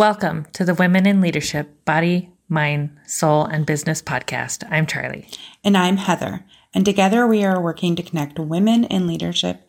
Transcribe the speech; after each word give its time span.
Welcome 0.00 0.46
to 0.54 0.64
the 0.64 0.72
Women 0.72 1.06
in 1.06 1.20
Leadership 1.20 1.84
Body, 1.84 2.30
Mind, 2.48 2.96
Soul, 3.06 3.44
and 3.44 3.66
Business 3.66 4.00
podcast. 4.00 4.66
I'm 4.70 4.86
Charlie. 4.86 5.28
And 5.62 5.76
I'm 5.76 5.98
Heather. 5.98 6.46
And 6.72 6.86
together 6.86 7.26
we 7.26 7.44
are 7.44 7.60
working 7.60 7.96
to 7.96 8.02
connect 8.02 8.38
women 8.38 8.84
in 8.84 9.06
leadership 9.06 9.68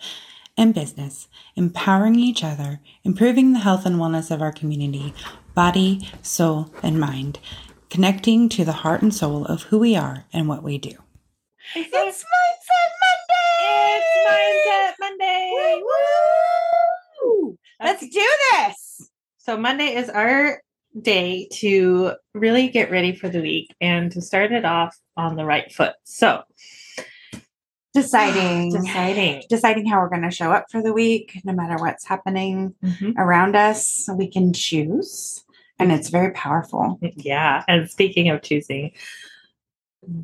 and 0.58 0.74
business, 0.74 1.28
empowering 1.58 2.16
each 2.16 2.46
other, 2.46 2.80
improving 3.04 3.52
the 3.52 3.60
health 3.60 3.86
and 3.86 3.98
wellness 3.98 4.32
of 4.32 4.42
our 4.42 4.54
community, 4.54 5.14
body, 5.54 6.10
soul, 6.22 6.74
and 6.82 6.98
mind, 6.98 7.40
connecting 7.90 8.48
to 8.48 8.64
the 8.64 8.72
heart 8.72 9.02
and 9.02 9.14
soul 9.14 9.44
of 9.48 9.64
who 9.64 9.80
we 9.80 9.98
are 9.98 10.28
and 10.32 10.48
what 10.48 10.64
we 10.64 10.78
do. 10.78 10.94
It's 11.76 12.24
Mindset 12.24 12.92
Monday! 13.04 13.98
It's 13.98 14.16
Mindset 14.30 14.94
Monday! 14.98 15.82
Woo! 15.84 17.58
Let's 17.82 18.08
do 18.08 18.30
this! 18.54 18.81
So, 19.44 19.58
Monday 19.58 19.96
is 19.96 20.08
our 20.10 20.62
day 21.02 21.48
to 21.54 22.12
really 22.34 22.68
get 22.68 22.92
ready 22.92 23.16
for 23.16 23.28
the 23.28 23.42
week 23.42 23.74
and 23.82 24.12
to 24.12 24.22
start 24.22 24.52
it 24.52 24.66
off 24.66 24.96
on 25.18 25.36
the 25.36 25.46
right 25.46 25.72
foot. 25.72 25.94
So, 26.04 26.44
deciding 27.94 28.72
deciding. 28.72 29.44
deciding 29.50 29.86
how 29.88 30.00
we're 30.00 30.10
going 30.10 30.22
to 30.22 30.32
show 30.32 30.52
up 30.52 30.66
for 30.72 30.82
the 30.82 30.94
week 30.94 31.42
no 31.44 31.52
matter 31.54 31.76
what's 31.82 32.06
happening 32.06 32.74
Mhm. 32.84 33.16
around 33.18 33.56
us 33.58 34.08
we 34.16 34.28
can 34.32 34.54
choose 34.54 35.44
and 35.78 35.92
it's 35.92 36.08
very 36.10 36.32
powerful 36.32 37.00
Yeah. 37.18 37.64
And 37.68 37.90
speaking 37.90 38.30
of 38.30 38.44
choosing, 38.44 38.92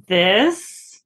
this 0.08 1.02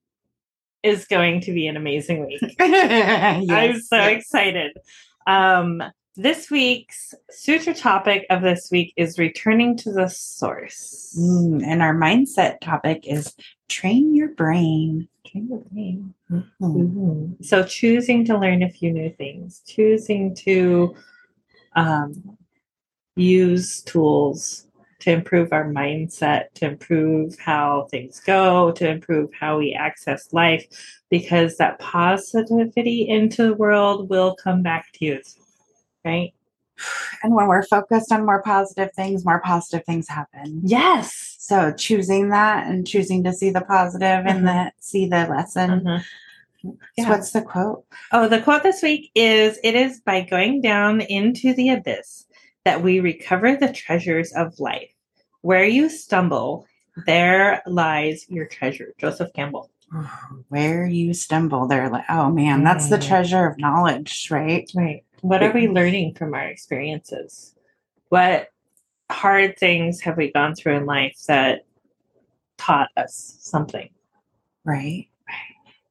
is 0.83 1.05
going 1.05 1.41
to 1.41 1.51
be 1.53 1.65
an 1.67 1.77
amazing 1.77 2.25
week. 2.27 2.41
I'm 2.59 3.79
so 3.79 3.95
yes. 3.95 4.17
excited. 4.17 4.77
Um, 5.25 5.81
this 6.21 6.51
week's 6.51 7.13
sutra 7.29 7.73
topic 7.73 8.25
of 8.29 8.41
this 8.41 8.69
week 8.71 8.93
is 8.95 9.17
returning 9.17 9.75
to 9.77 9.91
the 9.91 10.07
source. 10.07 11.15
Mm, 11.19 11.63
and 11.65 11.81
our 11.81 11.95
mindset 11.95 12.59
topic 12.61 13.07
is 13.07 13.33
train 13.69 14.15
your 14.15 14.29
brain 14.29 15.07
Train 15.25 15.47
your 15.49 15.59
brain. 15.71 16.13
Mm. 16.31 16.43
Mhm. 16.61 17.45
So 17.45 17.63
choosing 17.63 18.25
to 18.25 18.37
learn 18.37 18.63
a 18.63 18.69
few 18.69 18.91
new 18.91 19.09
things, 19.11 19.61
choosing 19.65 20.35
to 20.35 20.95
um, 21.75 22.37
use 23.15 23.81
tools 23.83 24.67
to 24.99 25.11
improve 25.11 25.51
our 25.51 25.65
mindset, 25.65 26.53
to 26.55 26.65
improve 26.67 27.37
how 27.39 27.87
things 27.89 28.19
go, 28.19 28.71
to 28.73 28.87
improve 28.87 29.31
how 29.33 29.57
we 29.57 29.73
access 29.73 30.31
life, 30.31 30.65
because 31.09 31.57
that 31.57 31.79
positivity 31.79 33.07
into 33.07 33.43
the 33.43 33.53
world 33.55 34.09
will 34.09 34.35
come 34.35 34.61
back 34.61 34.91
to 34.93 35.05
you, 35.05 35.21
right? 36.05 36.33
and 37.21 37.35
when 37.35 37.47
we're 37.47 37.61
focused 37.63 38.11
on 38.11 38.25
more 38.25 38.41
positive 38.41 38.91
things 38.95 39.23
more 39.25 39.39
positive 39.41 39.85
things 39.85 40.07
happen 40.07 40.61
Yes. 40.63 41.35
so 41.37 41.71
choosing 41.73 42.29
that 42.29 42.65
and 42.67 42.87
choosing 42.87 43.23
to 43.25 43.33
see 43.33 43.51
the 43.51 43.61
positive 43.61 44.25
and 44.25 44.47
the 44.47 44.71
see 44.79 45.05
the 45.07 45.27
lesson 45.27 45.81
Mhm. 45.81 46.03
So 46.99 47.09
what's 47.09 47.31
the 47.31 47.41
quote 47.41 47.85
Oh, 48.11 48.27
the 48.27 48.39
quote 48.41 48.61
this 48.63 48.81
week 48.83 49.11
is 49.15 49.59
It 49.63 49.75
is 49.75 49.99
by 49.99 50.21
going 50.21 50.61
down 50.61 51.01
into 51.01 51.53
the 51.53 51.69
abyss 51.69 52.25
that 52.65 52.81
we 52.83 52.99
recover 52.99 53.55
the 53.55 53.71
treasures 53.73 54.31
of 54.33 54.59
life. 54.59 54.91
Where 55.41 55.65
you 55.65 55.89
stumble, 55.89 56.67
there 57.07 57.63
lies 57.65 58.25
your 58.29 58.45
treasure. 58.45 58.93
Joseph 58.99 59.33
Campbell. 59.33 59.69
where 60.49 60.85
you 60.85 61.13
stumble 61.13 61.67
they're 61.67 61.89
like 61.89 62.05
oh 62.09 62.29
man 62.31 62.63
that's 62.63 62.89
the 62.89 62.97
Mm. 62.97 63.07
treasure 63.07 63.45
of 63.45 63.57
knowledge 63.59 64.29
right 64.31 64.69
Right. 64.73 65.03
What 65.21 65.43
are 65.43 65.51
we 65.51 65.67
learning 65.67 66.15
from 66.15 66.33
our 66.33 66.47
experiences? 66.47 67.55
What 68.09 68.49
hard 69.09 69.57
things 69.57 70.01
have 70.01 70.17
we 70.17 70.31
gone 70.31 70.55
through 70.55 70.77
in 70.77 70.85
life 70.85 71.17
that 71.27 71.65
taught 72.57 72.89
us 72.97 73.37
something? 73.39 73.89
right 74.63 75.07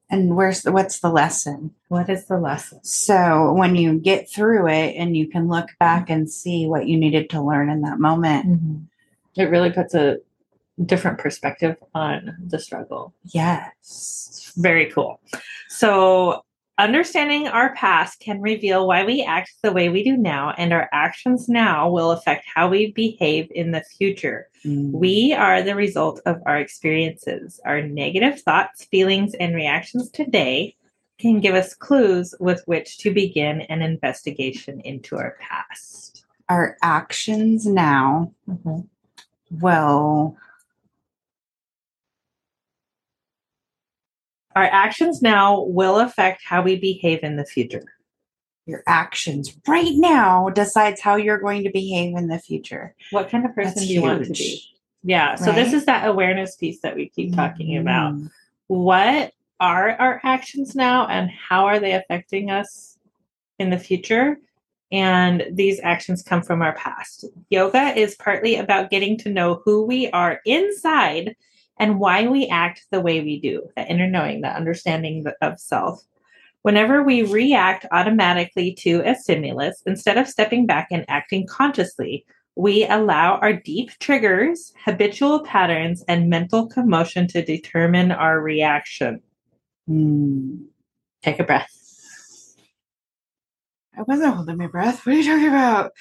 and 0.09 0.35
where's 0.35 0.61
the, 0.63 0.71
what's 0.71 0.99
the 0.99 1.09
lesson 1.09 1.73
What 1.87 2.09
is 2.09 2.25
the 2.25 2.37
lesson? 2.37 2.83
so 2.83 3.53
when 3.53 3.75
you 3.75 3.99
get 3.99 4.29
through 4.29 4.67
it 4.67 4.95
and 4.95 5.15
you 5.15 5.27
can 5.27 5.47
look 5.47 5.69
back 5.79 6.09
and 6.09 6.29
see 6.29 6.67
what 6.67 6.87
you 6.87 6.97
needed 6.97 7.29
to 7.31 7.41
learn 7.41 7.69
in 7.69 7.81
that 7.81 7.99
moment 7.99 8.47
mm-hmm. 8.47 8.77
It 9.37 9.45
really 9.45 9.71
puts 9.71 9.93
a 9.93 10.17
different 10.85 11.17
perspective 11.17 11.77
on 11.95 12.35
the 12.45 12.59
struggle. 12.59 13.13
yes 13.27 14.51
Very 14.57 14.91
cool. 14.91 15.21
So, 15.69 16.43
understanding 16.77 17.47
our 17.47 17.75
past 17.75 18.19
can 18.19 18.41
reveal 18.41 18.87
why 18.87 19.03
we 19.03 19.23
act 19.23 19.53
the 19.61 19.71
way 19.71 19.89
we 19.89 20.03
do 20.03 20.17
now, 20.17 20.53
and 20.57 20.73
our 20.73 20.89
actions 20.91 21.47
now 21.47 21.89
will 21.89 22.11
affect 22.11 22.45
how 22.53 22.69
we 22.69 22.91
behave 22.91 23.51
in 23.53 23.71
the 23.71 23.81
future. 23.81 24.49
Mm. 24.65 24.91
We 24.91 25.33
are 25.33 25.61
the 25.61 25.75
result 25.75 26.21
of 26.25 26.37
our 26.45 26.57
experiences. 26.57 27.59
Our 27.65 27.81
negative 27.81 28.41
thoughts, 28.41 28.85
feelings, 28.85 29.33
and 29.35 29.53
reactions 29.55 30.09
today 30.09 30.75
can 31.19 31.39
give 31.39 31.53
us 31.53 31.75
clues 31.75 32.33
with 32.39 32.63
which 32.65 32.97
to 32.99 33.13
begin 33.13 33.61
an 33.61 33.81
investigation 33.83 34.79
into 34.81 35.17
our 35.17 35.37
past. 35.39 36.25
our 36.51 36.77
actions 36.81 37.65
now 37.65 38.33
will 39.49 40.35
Our 44.55 44.63
actions 44.63 45.21
now 45.21 45.61
will 45.63 45.99
affect 45.99 46.41
how 46.45 46.61
we 46.61 46.77
behave 46.77 47.19
in 47.23 47.35
the 47.37 47.45
future. 47.45 47.83
your 48.67 48.83
actions 48.87 49.57
right 49.67 49.93
now 49.95 50.47
decides 50.49 51.01
how 51.01 51.15
you're 51.15 51.39
going 51.39 51.63
to 51.63 51.71
behave 51.71 52.15
in 52.15 52.27
the 52.27 52.37
future 52.37 52.93
What 53.09 53.29
kind 53.29 53.43
of 53.43 53.55
person 53.55 53.73
That's 53.75 53.87
do 53.87 53.93
you 53.93 54.01
want 54.03 54.23
to 54.23 54.31
be? 54.31 54.63
Yeah. 55.03 55.33
So 55.35 55.51
this 55.51 55.73
is 55.73 55.85
that 55.85 56.07
awareness 56.07 56.55
piece 56.55 56.79
that 56.81 56.95
we 56.95 57.09
keep 57.09 57.35
talking 57.35 57.75
about. 57.77 58.13
Mhm. 58.13 58.29
What 58.67 59.33
are 59.59 59.89
our 59.93 60.21
actions 60.23 60.75
now 60.75 61.07
and 61.07 61.29
how 61.31 61.65
are 61.65 61.79
they 61.79 61.93
affecting 61.93 62.51
us 62.51 62.99
in 63.57 63.71
the 63.71 63.79
future? 63.79 64.37
And 64.91 65.43
these 65.51 65.79
actions 65.81 66.21
come 66.21 66.43
from 66.43 66.61
our 66.61 66.73
past. 66.75 67.25
Yoga 67.49 67.97
is 67.97 68.15
partly 68.15 68.57
about 68.57 68.91
getting 68.91 69.17
to 69.19 69.29
know 69.29 69.61
who 69.65 69.83
we 69.83 70.09
are 70.11 70.39
inside 70.45 71.35
and 71.81 71.99
why 71.99 72.27
we 72.27 72.47
act 72.47 72.85
the 72.91 73.01
way 73.01 73.21
we 73.21 73.39
do, 73.39 73.67
that 73.75 73.89
inner 73.89 74.07
knowing, 74.07 74.41
that 74.41 74.55
understanding 74.55 75.25
of 75.41 75.59
self. 75.59 75.99
Whenever 76.61 77.01
we 77.01 77.23
react 77.23 77.87
automatically 77.91 78.71
to 78.75 79.01
a 79.03 79.15
stimulus, 79.15 79.81
instead 79.87 80.19
of 80.19 80.27
stepping 80.27 80.67
back 80.67 80.89
and 80.91 81.03
acting 81.07 81.47
consciously, 81.47 82.23
we 82.55 82.85
allow 82.85 83.37
our 83.37 83.53
deep 83.53 83.89
triggers, 83.99 84.73
habitual 84.85 85.43
patterns, 85.43 86.03
and 86.07 86.29
mental 86.29 86.67
commotion 86.67 87.27
to 87.29 87.43
determine 87.43 88.11
our 88.11 88.39
reaction. 88.39 89.19
Mm. 89.89 90.65
Take 91.23 91.39
a 91.39 91.43
breath. 91.43 91.75
I 93.97 94.03
wasn't 94.03 94.35
holding 94.35 94.57
my 94.57 94.67
breath. 94.67 95.03
What 95.03 95.15
are 95.15 95.19
you 95.19 95.25
talking 95.25 95.47
about? 95.47 95.93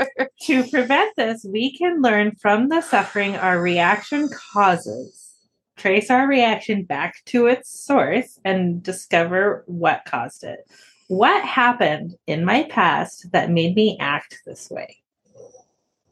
To 0.42 0.64
prevent 0.64 1.16
this, 1.16 1.44
we 1.44 1.76
can 1.76 2.02
learn 2.02 2.36
from 2.36 2.68
the 2.68 2.82
suffering 2.82 3.36
our 3.36 3.60
reaction 3.60 4.28
causes, 4.28 5.34
trace 5.76 6.10
our 6.10 6.28
reaction 6.28 6.84
back 6.84 7.16
to 7.26 7.46
its 7.46 7.70
source, 7.70 8.38
and 8.44 8.82
discover 8.82 9.64
what 9.66 10.04
caused 10.04 10.44
it. 10.44 10.68
What 11.08 11.42
happened 11.44 12.16
in 12.26 12.44
my 12.44 12.64
past 12.64 13.32
that 13.32 13.50
made 13.50 13.74
me 13.74 13.96
act 13.98 14.42
this 14.44 14.70
way? 14.70 14.98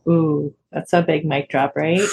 Ooh, 0.08 0.54
that's 0.72 0.92
a 0.92 1.02
big 1.02 1.24
mic 1.24 1.48
drop, 1.50 1.74
right? 1.76 2.08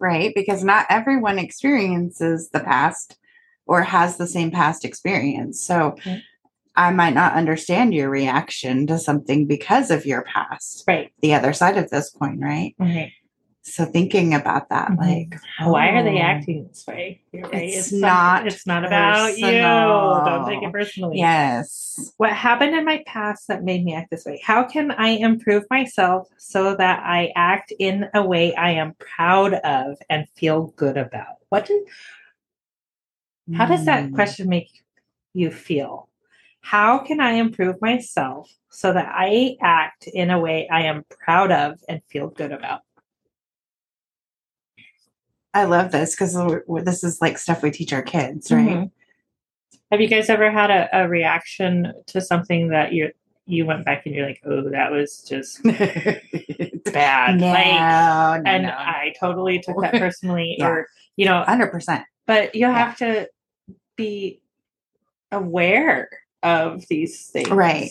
right? 0.00 0.32
Because 0.34 0.64
not 0.64 0.86
everyone 0.88 1.38
experiences 1.38 2.50
the 2.50 2.60
past 2.60 3.18
or 3.66 3.82
has 3.82 4.16
the 4.16 4.26
same 4.26 4.50
past 4.50 4.84
experience. 4.84 5.60
So 5.60 5.92
Okay. 5.92 6.22
I 6.76 6.90
might 6.90 7.14
not 7.14 7.32
understand 7.34 7.94
your 7.94 8.10
reaction 8.10 8.86
to 8.88 8.98
something 8.98 9.46
because 9.46 9.90
of 9.90 10.04
your 10.04 10.22
past. 10.22 10.84
Right. 10.86 11.10
The 11.22 11.34
other 11.34 11.52
side 11.52 11.78
of 11.78 11.90
this 11.90 12.10
coin, 12.10 12.38
right? 12.40 12.74
Okay. 12.80 13.12
So 13.62 13.84
thinking 13.84 14.32
about 14.32 14.68
that, 14.68 14.90
Mhm. 14.90 14.98
like, 14.98 15.40
Why 15.68 15.88
are 15.88 16.04
they 16.04 16.18
oh, 16.18 16.22
acting 16.22 16.68
this 16.68 16.84
way? 16.86 17.22
You're 17.32 17.48
right. 17.48 17.64
It's 17.64 17.90
some- 17.90 18.00
not 18.00 18.46
It's 18.46 18.64
not 18.64 18.84
about 18.84 19.36
you. 19.36 19.44
Don't 19.50 20.48
take 20.48 20.62
it 20.62 20.72
personally. 20.72 21.18
Yes. 21.18 22.12
What 22.18 22.30
happened 22.30 22.76
in 22.76 22.84
my 22.84 23.02
past 23.06 23.48
that 23.48 23.64
made 23.64 23.84
me 23.84 23.92
act 23.92 24.10
this 24.12 24.24
way? 24.24 24.40
How 24.44 24.62
can 24.62 24.92
I 24.92 25.08
improve 25.08 25.64
myself 25.68 26.28
so 26.36 26.76
that 26.76 27.02
I 27.04 27.32
act 27.34 27.72
in 27.80 28.06
a 28.14 28.22
way 28.24 28.54
I 28.54 28.70
am 28.72 28.94
proud 29.00 29.54
of 29.54 29.96
and 30.08 30.28
feel 30.36 30.68
good 30.76 30.96
about? 30.96 31.36
What 31.48 31.66
does 31.66 31.80
how 33.54 33.66
does 33.66 33.84
that 33.86 34.04
Mm. 34.10 34.14
question 34.14 34.48
make 34.48 34.68
you 35.32 35.50
feel? 35.50 36.05
How 36.66 36.98
can 36.98 37.20
I 37.20 37.34
improve 37.34 37.80
myself 37.80 38.50
so 38.70 38.92
that 38.92 39.08
I 39.08 39.56
act 39.62 40.08
in 40.08 40.30
a 40.30 40.40
way 40.40 40.68
I 40.68 40.82
am 40.82 41.04
proud 41.08 41.52
of 41.52 41.78
and 41.88 42.02
feel 42.10 42.26
good 42.26 42.50
about? 42.50 42.80
I 45.54 45.62
love 45.62 45.92
this 45.92 46.16
because 46.16 46.36
this 46.84 47.04
is 47.04 47.20
like 47.20 47.38
stuff 47.38 47.62
we 47.62 47.70
teach 47.70 47.92
our 47.92 48.02
kids, 48.02 48.50
right? 48.50 48.66
Mhm. 48.68 48.90
Have 49.92 50.00
you 50.00 50.08
guys 50.08 50.28
ever 50.28 50.50
had 50.50 50.72
a, 50.72 50.88
a 51.04 51.08
reaction 51.08 51.92
to 52.08 52.20
something 52.20 52.70
that 52.70 52.92
you 52.92 53.12
you 53.46 53.64
went 53.64 53.84
back 53.84 54.04
and 54.04 54.12
you're 54.16 54.26
like, 54.26 54.40
oh, 54.44 54.68
that 54.70 54.90
was 54.90 55.22
just 55.22 55.62
bad. 56.92 57.38
no, 57.38 57.46
like, 57.46 57.66
no, 57.68 58.42
and 58.44 58.64
no. 58.64 58.70
I 58.76 59.14
totally 59.20 59.60
took 59.60 59.80
that 59.82 59.92
personally, 60.00 60.56
Yeah. 60.58 60.66
or 60.66 60.88
you 61.14 61.26
know, 61.26 61.44
100%. 61.46 62.02
but 62.26 62.56
you 62.56 62.66
have 62.66 62.96
to 62.98 63.28
be 63.94 64.40
aware 65.30 66.08
of 66.46 66.86
these 66.88 67.26
things, 67.26 67.50
Right. 67.50 67.90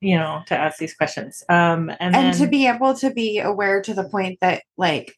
You 0.00 0.16
know, 0.16 0.42
to 0.48 0.56
ask 0.56 0.78
these 0.78 0.94
questions. 0.94 1.44
Um, 1.48 1.90
and, 2.00 2.14
And 2.14 2.36
to 2.38 2.46
be 2.46 2.66
able 2.66 2.94
to 2.94 3.10
be 3.10 3.38
aware 3.38 3.80
to 3.82 3.94
the 3.94 4.04
point 4.04 4.40
that 4.40 4.64
like 4.76 5.16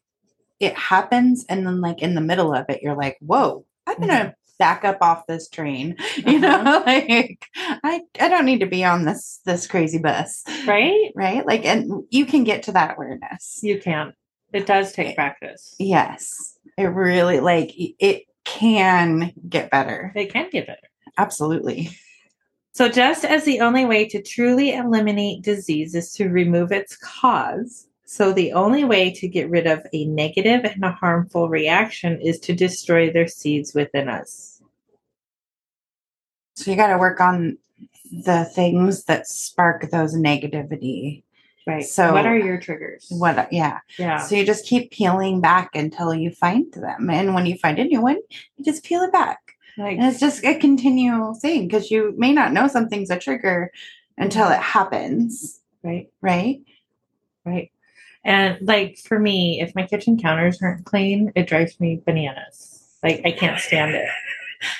it 0.59 0.75
happens 0.75 1.45
and 1.49 1.65
then 1.65 1.81
like 1.81 2.01
in 2.01 2.15
the 2.15 2.21
middle 2.21 2.53
of 2.53 2.65
it, 2.69 2.81
you're 2.81 2.95
like, 2.95 3.17
whoa, 3.19 3.65
I'm 3.87 3.99
gonna 3.99 4.13
mm-hmm. 4.13 4.29
back 4.59 4.85
up 4.85 4.99
off 5.01 5.27
this 5.27 5.49
train. 5.49 5.97
You 6.17 6.37
uh-huh. 6.37 6.63
know, 6.63 6.83
like 6.85 7.45
I 7.57 8.01
I 8.19 8.29
don't 8.29 8.45
need 8.45 8.59
to 8.59 8.67
be 8.67 8.85
on 8.85 9.05
this 9.05 9.41
this 9.45 9.67
crazy 9.67 9.97
bus. 9.97 10.43
right, 10.67 11.11
Right. 11.15 11.45
Like 11.45 11.65
and 11.65 12.03
you 12.11 12.25
can 12.25 12.43
get 12.43 12.63
to 12.63 12.71
that 12.73 12.95
awareness. 12.95 13.59
you 13.61 13.79
can. 13.79 14.13
It 14.53 14.65
does 14.65 14.93
take 14.93 15.07
eh, 15.07 15.15
practice. 15.15 15.75
Yes. 15.79 16.57
It 16.77 16.85
really 16.85 17.39
like 17.39 17.73
it 17.75 18.25
can 18.45 19.33
get 19.49 19.71
better. 19.71 20.13
It 20.15 20.31
can 20.31 20.49
get 20.51 20.67
better. 20.67 20.87
Absolutely. 21.17 21.89
So, 22.75 22.89
just 22.89 23.23
as 23.23 23.45
the 23.45 23.61
only 23.61 23.85
way 23.85 24.05
to 24.09 24.21
truly 24.21 24.73
eliminate 24.73 25.43
disease 25.43 25.95
is 25.95 26.11
to 26.15 26.27
remove 26.27 26.73
its 26.73 26.97
cause, 26.97 27.87
so 28.03 28.33
the 28.33 28.51
only 28.51 28.83
way 28.83 29.13
to 29.13 29.29
get 29.29 29.49
rid 29.49 29.65
of 29.65 29.87
a 29.93 30.03
negative 30.03 30.65
and 30.65 30.83
a 30.83 30.91
harmful 30.91 31.47
reaction 31.47 32.19
is 32.19 32.37
to 32.39 32.53
destroy 32.53 33.13
their 33.13 33.29
seeds 33.29 33.73
within 33.73 34.09
us. 34.09 34.61
So 36.55 36.69
you 36.69 36.75
got 36.75 36.87
to 36.87 36.97
work 36.97 37.21
on 37.21 37.57
the 38.11 38.43
things 38.43 39.05
that 39.05 39.25
spark 39.25 39.89
those 39.89 40.13
negativity. 40.13 41.23
Right. 41.65 41.85
So- 41.85 42.11
what 42.11 42.25
are 42.25 42.37
your 42.37 42.59
triggers? 42.59 43.07
What 43.09 43.53
yeah. 43.53 43.79
Yeah. 43.97 44.17
So 44.17 44.35
you 44.35 44.45
just 44.45 44.65
keep 44.65 44.91
peeling 44.91 45.39
back 45.39 45.75
until 45.75 46.13
you 46.13 46.29
find 46.29 46.69
them. 46.73 47.09
And 47.09 47.33
when 47.33 47.45
you 47.45 47.57
find 47.57 47.79
a 47.79 47.85
new 47.85 48.01
one, 48.01 48.17
you 48.57 48.65
just 48.65 48.83
peel 48.83 49.01
it 49.03 49.13
back. 49.13 49.44
Like, 49.77 49.97
And 49.97 50.07
it's 50.07 50.19
just 50.19 50.43
a 50.43 50.57
continual 50.57 51.33
thing 51.35 51.67
because 51.67 51.91
you 51.91 52.13
may 52.17 52.31
not 52.31 52.53
know 52.53 52.67
something's 52.67 53.09
a 53.09 53.19
trigger 53.19 53.71
until 54.17 54.49
it 54.49 54.59
happens. 54.59 55.59
right. 55.83 56.09
Right. 56.21 56.61
Right. 57.45 57.71
And 58.23 58.57
like 58.61 58.97
for 58.97 59.19
me, 59.19 59.61
if 59.61 59.75
my 59.75 59.85
kitchen 59.85 60.17
counters 60.19 60.61
aren't 60.61 60.85
clean, 60.85 61.31
it 61.35 61.47
drives 61.47 61.79
me 61.79 62.01
bananas. 62.05 62.89
Like 63.03 63.21
I 63.23 63.31
can't 63.31 63.59
stand 63.59 63.93
it. 63.93 64.09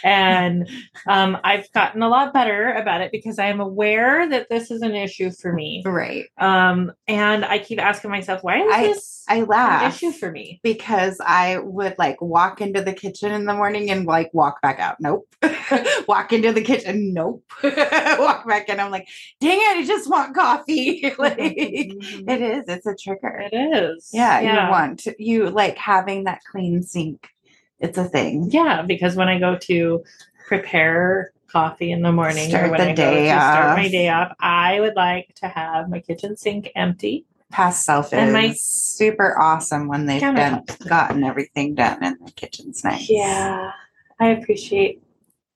And 0.04 0.70
um, 1.08 1.38
I've 1.44 1.72
gotten 1.72 2.02
a 2.04 2.10
lot 2.10 2.34
better 2.34 2.74
about 2.74 3.02
it 3.02 3.12
because 3.12 3.40
I 3.40 3.48
am 3.48 3.60
aware 3.60 4.28
that 4.30 4.50
this 4.50 4.72
is 4.72 4.82
an 4.82 4.96
issue 4.96 5.32
for 5.32 5.52
me. 5.54 5.82
Right. 5.86 6.26
Um, 6.38 6.92
and 7.08 7.44
I 7.46 7.60
keep 7.60 7.80
asking 7.82 8.12
myself, 8.12 8.44
why 8.44 8.60
is 8.62 8.72
I- 8.74 8.84
this 8.88 9.12
I 9.28 9.38
an 9.38 9.46
laugh 9.46 9.96
issue 9.96 10.12
for 10.12 10.32
me? 10.32 10.60
because 10.64 11.20
I 11.26 11.58
would 11.58 11.96
like 11.98 12.22
walk 12.22 12.62
into 12.62 12.82
the 12.84 12.94
kitchen 12.94 13.32
in 13.32 13.46
the 13.46 13.56
morning 13.56 13.90
and 13.90 14.06
like 14.06 14.30
walk 14.34 14.62
back 14.62 14.80
out. 14.80 14.98
Nope. 15.00 15.28
walk 16.08 16.32
into 16.32 16.52
the 16.54 16.62
kitchen. 16.62 17.12
Nope. 17.14 17.44
walk 17.64 18.48
back 18.48 18.70
in. 18.70 18.80
I'm 18.80 18.92
like, 18.92 19.08
dang 19.42 19.58
it, 19.60 19.78
I 19.78 19.84
just 19.86 20.10
want 20.10 20.36
coffee. 20.36 21.12
like 21.18 21.38
Mhm. 21.38 22.30
it 22.30 22.42
is. 22.42 22.66
It's 22.68 22.86
a 22.86 22.96
trigger. 22.96 23.48
It 23.52 23.56
is. 23.56 24.10
Yeah, 24.14 24.40
you 24.42 24.70
want 24.72 25.08
you 25.18 25.50
like 25.50 25.78
having 25.78 26.26
that 26.26 26.42
clean 26.52 26.84
sink. 26.84 27.28
It's 27.80 27.98
a 27.98 28.06
thing. 28.06 28.50
Yeah, 28.52 28.82
because 28.82 29.16
when 29.16 29.28
I 29.28 29.40
go 29.40 29.58
to 29.58 30.04
prepare 30.48 31.32
coffee 31.48 31.92
in 31.92 32.02
the 32.02 32.12
morning 32.12 32.50
Start 32.50 32.68
or 32.68 32.72
when 32.72 32.80
the 32.80 32.90
I 32.90 32.94
go 32.94 32.96
day 32.96 33.24
to 33.24 33.30
start 33.30 33.78
my 33.78 33.88
day 33.88 34.10
off, 34.10 34.34
I 34.40 34.80
would 34.80 34.96
like 34.96 35.34
to 35.36 35.48
have 35.48 35.90
my 35.90 36.00
kitchen 36.00 36.36
sink 36.38 36.70
empty. 36.76 37.26
Past 37.52 37.86
self 37.86 38.08
is 38.08 38.14
And 38.20 38.34
my 38.34 38.54
super 38.58 39.40
awesome 39.40 39.88
when 39.88 40.06
they've 40.06 40.22
countertops. 40.22 40.88
gotten 40.88 41.24
everything 41.24 41.76
done 41.76 42.04
in 42.04 42.18
the 42.26 42.32
kitchen's 42.32 42.84
nice. 42.84 43.10
Yeah, 43.10 43.72
I 44.20 44.28
appreciate 44.30 45.02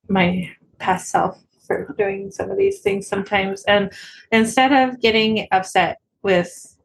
my 0.07 0.50
past 0.77 1.10
self 1.10 1.42
for 1.65 1.94
doing 1.98 2.31
some 2.31 2.50
of 2.50 2.57
these 2.57 2.80
things 2.80 3.07
sometimes. 3.07 3.63
And 3.63 3.92
instead 4.31 4.72
of 4.72 5.01
getting 5.01 5.48
upset 5.51 6.00
with 6.24 6.77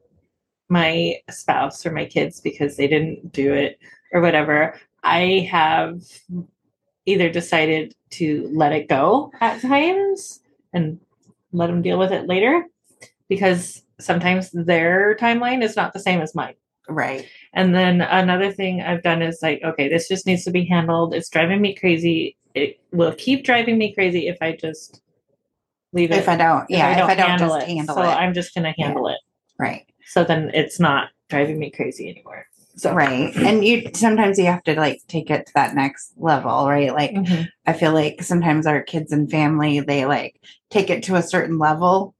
my 0.68 1.16
spouse 1.30 1.84
or 1.86 1.92
my 1.92 2.04
kids 2.06 2.40
because 2.40 2.76
they 2.76 2.88
didn't 2.88 3.32
do 3.32 3.52
it 3.52 3.78
or 4.12 4.20
whatever, 4.20 4.74
I 5.04 5.48
have 5.50 6.00
either 7.06 7.28
decided 7.30 7.94
to 8.10 8.48
let 8.52 8.72
it 8.72 8.88
go 8.88 9.30
at 9.40 9.60
times 9.60 10.40
and 10.72 10.98
let 11.52 11.68
them 11.68 11.82
deal 11.82 11.98
with 11.98 12.12
it 12.12 12.26
later 12.26 12.64
because 13.28 13.82
sometimes 14.00 14.50
their 14.52 15.14
timeline 15.16 15.62
is 15.62 15.76
not 15.76 15.92
the 15.92 16.00
same 16.00 16.20
as 16.20 16.34
mine. 16.34 16.54
Right. 16.88 17.26
And 17.52 17.74
then 17.74 18.00
another 18.00 18.52
thing 18.52 18.82
I've 18.82 19.02
done 19.02 19.22
is 19.22 19.38
like, 19.42 19.62
okay, 19.64 19.88
this 19.88 20.08
just 20.08 20.26
needs 20.26 20.44
to 20.44 20.50
be 20.50 20.64
handled. 20.64 21.14
It's 21.14 21.28
driving 21.28 21.60
me 21.60 21.74
crazy. 21.74 22.36
It 22.54 22.80
will 22.92 23.14
keep 23.14 23.44
driving 23.44 23.78
me 23.78 23.94
crazy 23.94 24.28
if 24.28 24.38
I 24.40 24.56
just 24.56 25.00
leave 25.92 26.10
it. 26.10 26.18
If 26.18 26.28
I 26.28 26.36
don't, 26.36 26.68
yeah, 26.68 27.04
if 27.04 27.10
I 27.10 27.14
don't, 27.14 27.38
just 27.38 27.66
handle 27.66 27.94
so 27.94 28.02
it. 28.02 28.06
So 28.06 28.10
I'm 28.10 28.34
just 28.34 28.54
gonna 28.54 28.74
handle 28.76 29.08
it. 29.08 29.18
right. 29.58 29.86
So 30.06 30.24
then 30.24 30.50
it's 30.52 30.78
not 30.78 31.08
driving 31.30 31.58
me 31.58 31.70
crazy 31.70 32.10
anymore. 32.10 32.46
So 32.76 32.92
Right. 32.92 33.34
And 33.36 33.64
you 33.64 33.88
sometimes 33.94 34.38
you 34.38 34.46
have 34.46 34.62
to 34.64 34.74
like 34.74 35.00
take 35.06 35.30
it 35.30 35.46
to 35.46 35.52
that 35.54 35.74
next 35.74 36.12
level, 36.16 36.68
right? 36.68 36.92
Like 36.92 37.12
Mhm. 37.12 37.48
I 37.66 37.72
feel 37.72 37.92
like 37.92 38.22
sometimes 38.22 38.66
our 38.66 38.82
kids 38.82 39.12
and 39.12 39.30
family 39.30 39.80
they 39.80 40.06
like 40.06 40.40
take 40.70 40.90
it 40.90 41.02
to 41.04 41.14
a 41.16 41.22
certain 41.22 41.58
level 41.58 42.14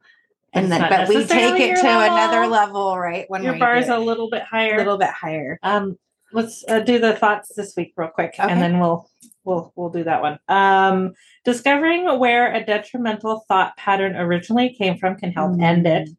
and 0.52 0.70
then 0.70 0.80
but 0.88 1.08
we 1.08 1.24
take 1.24 1.58
it 1.60 1.76
to 1.76 1.82
level. 1.82 2.16
another 2.16 2.46
level, 2.46 2.96
right? 2.98 3.24
When 3.28 3.42
your 3.42 3.58
bar 3.58 3.76
is 3.76 3.88
a 3.88 3.98
little 3.98 4.30
bit 4.30 4.42
higher. 4.42 4.74
a 4.74 4.78
little 4.78 4.98
bit 4.98 5.10
higher. 5.10 5.58
Um, 5.64 5.98
let's 6.32 6.64
uh, 6.68 6.78
do 6.80 7.00
the 7.00 7.14
thoughts 7.14 7.52
this 7.56 7.74
week 7.76 7.92
real 7.96 8.08
quick, 8.08 8.36
Okay. 8.38 8.48
and 8.50 8.62
then 8.62 8.78
we'll 8.78 9.08
we'll 9.42 9.72
we'll 9.74 9.90
do 9.90 10.04
that 10.04 10.22
one. 10.22 10.38
Um, 10.48 11.14
discovering 11.44 12.04
where 12.20 12.54
a 12.54 12.64
detrimental 12.64 13.44
thought 13.48 13.76
pattern 13.76 14.14
originally 14.14 14.72
came 14.74 14.96
from 14.96 15.16
can 15.16 15.32
help 15.32 15.60
end 15.60 15.86
it. 15.88 16.08
Mm. 16.08 16.16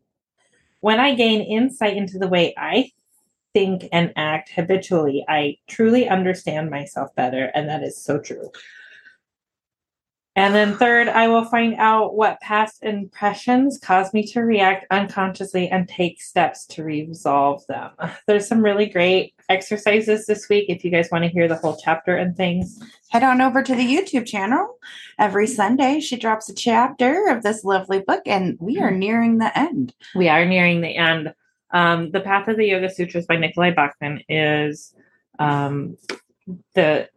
When 0.82 1.00
I 1.00 1.16
gain 1.16 1.42
insight 1.42 1.96
into 1.96 2.20
the 2.20 2.28
way 2.28 2.54
I 2.58 2.92
think 3.56 3.88
and 3.94 4.12
act 4.18 4.50
habitually, 4.50 5.24
I 5.30 5.58
truly 5.68 6.10
understand 6.10 6.70
myself 6.70 7.16
better, 7.16 7.52
and 7.56 7.70
that 7.70 7.84
is 7.84 7.98
so 7.98 8.20
true. 8.20 8.52
And 10.38 10.54
then 10.54 10.76
third, 10.78 11.08
I 11.08 11.30
will 11.30 11.46
find 11.46 11.76
out 11.76 12.16
what 12.16 12.42
past 12.42 12.84
impressions 12.84 13.78
caused 13.78 14.14
me 14.14 14.28
to 14.34 14.42
react 14.42 14.86
unconsciously 14.92 15.70
and 15.70 15.88
take 15.88 16.22
steps 16.22 16.66
to 16.66 16.84
resolve 16.84 17.66
them. 17.68 17.92
There's 18.28 18.46
some 18.46 18.62
really 18.62 18.88
great 18.88 19.34
exercises 19.48 20.26
this 20.26 20.50
week 20.50 20.66
if 20.68 20.84
you 20.84 20.92
guys 20.92 21.08
want 21.10 21.24
to 21.24 21.30
hear 21.30 21.48
the 21.48 21.56
whole 21.56 21.78
chapter 21.82 22.18
and 22.18 22.36
things. 22.36 22.84
Head 23.12 23.24
on 23.24 23.40
over 23.40 23.64
to 23.64 23.74
the 23.74 23.86
YouTube 23.86 24.26
channel. 24.26 24.78
Every 25.18 25.48
Sunday 25.48 26.02
she 26.02 26.18
drops 26.18 26.50
a 26.50 26.54
chapter 26.54 27.28
of 27.30 27.42
this 27.42 27.64
lovely 27.64 28.02
book 28.02 28.24
and 28.26 28.58
we 28.60 28.78
are 28.80 28.90
mm-hmm. 28.90 29.00
nearing 29.00 29.38
the 29.38 29.58
end. 29.58 29.94
We 30.16 30.28
are 30.28 30.44
nearing 30.44 30.82
the 30.82 30.98
end. 30.98 31.34
Um, 31.76 32.10
the 32.12 32.22
Path 32.22 32.48
of 32.48 32.56
the 32.56 32.66
Yoga 32.66 32.90
Sutras 32.90 33.26
by 33.26 33.36
Nicolai 33.36 33.72
Bachman 33.72 34.22
is 34.30 34.96
um, 35.40 35.98
the 36.74 37.10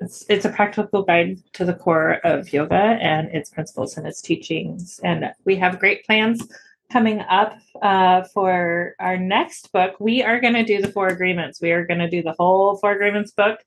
it's, 0.00 0.24
it's 0.30 0.46
a 0.46 0.48
practical 0.48 1.02
guide 1.02 1.38
to 1.52 1.66
the 1.66 1.74
core 1.74 2.14
of 2.24 2.54
yoga 2.54 2.74
and 2.74 3.28
its 3.28 3.50
principles 3.50 3.98
and 3.98 4.06
its 4.06 4.22
teachings. 4.22 4.98
And 5.04 5.30
we 5.44 5.56
have 5.56 5.78
great 5.78 6.06
plans 6.06 6.48
coming 6.90 7.20
up 7.20 7.58
uh, 7.82 8.22
for 8.32 8.94
our 8.98 9.18
next 9.18 9.70
book. 9.72 10.00
We 10.00 10.22
are 10.22 10.40
going 10.40 10.54
to 10.54 10.64
do 10.64 10.80
the 10.80 10.90
Four 10.90 11.08
Agreements. 11.08 11.60
We 11.60 11.72
are 11.72 11.86
going 11.86 12.00
to 12.00 12.08
do 12.08 12.22
the 12.22 12.34
whole 12.38 12.76
Four 12.78 12.92
Agreements 12.92 13.32
book, 13.32 13.58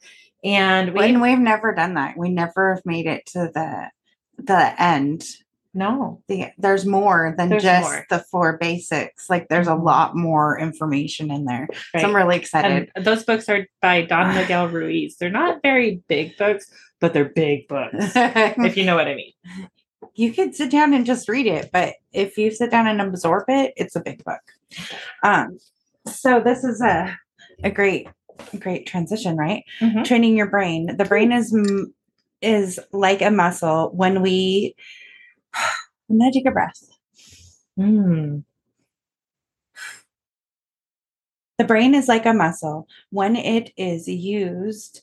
and 0.43 0.91
we 0.95 1.03
And 1.03 1.21
we've 1.21 1.37
never 1.37 1.71
done 1.75 1.93
that. 1.93 2.17
We 2.17 2.29
never 2.29 2.73
have 2.73 2.83
made 2.83 3.05
it 3.05 3.27
to 3.27 3.51
the 3.53 3.91
the 4.37 4.81
end. 4.81 5.23
No, 5.75 6.21
The, 6.27 6.47
there's 6.57 6.85
more 6.85 7.35
than 7.37 7.49
There's 7.49 7.63
just 7.63 7.89
more. 7.91 8.05
the 8.09 8.19
four 8.31 8.57
basics. 8.57 9.29
Like 9.29 9.47
there's 9.49 9.67
a 9.67 9.71
Mhm. 9.71 9.83
lot 9.83 10.15
more 10.15 10.57
information 10.57 11.29
in 11.31 11.45
there. 11.45 11.67
right? 11.93 12.01
So 12.01 12.07
I'm 12.07 12.15
really 12.15 12.37
excited. 12.37 12.91
and 12.95 13.05
those 13.05 13.23
books 13.23 13.47
are 13.49 13.67
by 13.81 14.01
Don 14.03 14.33
Miguel 14.35 14.69
Ruiz. 14.69 15.17
They're 15.17 15.29
not 15.29 15.61
very 15.61 16.01
big 16.07 16.37
books, 16.37 16.65
but 17.01 17.13
they're 17.13 17.29
big 17.29 17.67
books. 17.67 17.91
if 18.15 18.77
you 18.77 18.85
know 18.85 18.95
what 18.95 19.07
I 19.07 19.15
mean. 19.15 19.33
you 20.15 20.31
could 20.33 20.55
sit 20.55 20.71
down 20.71 20.93
and 20.93 21.05
just 21.05 21.27
read 21.27 21.45
it, 21.45 21.69
but 21.73 21.95
if 22.13 22.37
you 22.37 22.49
sit 22.51 22.71
down 22.71 22.87
and 22.87 23.01
absorb 23.01 23.43
it, 23.49 23.73
it's 23.75 23.95
a 23.97 24.01
big 24.01 24.23
book. 24.23 24.41
Um, 25.23 25.57
so 26.07 26.39
this 26.39 26.63
is 26.63 26.81
a 26.81 27.17
a 27.63 27.69
great 27.71 28.07
great 28.59 28.85
transition, 28.85 29.37
right? 29.37 29.63
Mhm. 29.81 30.03
Training 30.05 30.35
your 30.37 30.47
brain. 30.49 30.95
The 30.97 31.05
brain 31.05 31.31
is 31.31 31.53
is 32.41 32.79
like 32.91 33.21
a 33.21 33.31
muscle. 33.31 33.91
When 33.95 34.21
we, 34.21 34.75
I'm 36.09 36.19
gonna 36.19 36.31
take 36.31 36.47
a 36.47 36.51
breath. 36.51 36.81
Mm. 37.79 38.43
The 41.57 41.63
brain 41.63 41.95
is 41.95 42.07
like 42.07 42.25
a 42.25 42.33
muscle. 42.33 42.87
When 43.11 43.35
it 43.35 43.71
is 43.77 44.07
used 44.07 45.01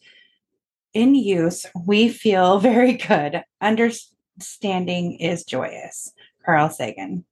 in 0.92 1.14
use, 1.14 1.66
we 1.86 2.08
feel 2.08 2.58
very 2.60 2.94
good. 2.94 3.42
Understanding 3.60 5.18
is 5.18 5.44
joyous. 5.44 6.12
Carl 6.44 6.70
Sagan. 6.70 7.24